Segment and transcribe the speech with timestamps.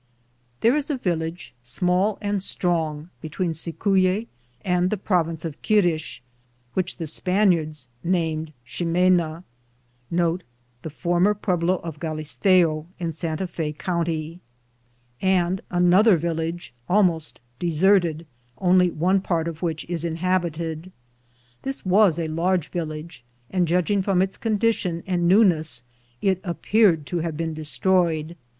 [0.61, 4.25] There is a village, small and strong, be tween Cicuye
[4.65, 6.21] and the province of Quirix,
[6.73, 9.43] which the Spaniards named Ximena,
[10.09, 10.39] 1
[15.21, 18.25] and another village almost deserted,
[18.57, 20.91] only one part of which is inhabited.'
[21.61, 25.83] This was a large village, and judging from its condition and newness
[26.23, 28.35] it appeared to have been destroyed.